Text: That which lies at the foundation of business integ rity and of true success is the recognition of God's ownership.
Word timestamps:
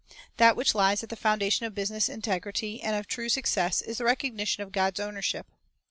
That 0.37 0.55
which 0.55 0.73
lies 0.73 1.03
at 1.03 1.09
the 1.09 1.15
foundation 1.15 1.67
of 1.67 1.75
business 1.75 2.09
integ 2.09 2.41
rity 2.45 2.79
and 2.81 2.95
of 2.95 3.05
true 3.05 3.29
success 3.29 3.83
is 3.83 3.99
the 3.99 4.03
recognition 4.05 4.63
of 4.63 4.71
God's 4.71 4.99
ownership. 4.99 5.45